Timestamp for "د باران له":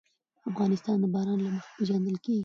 0.99-1.49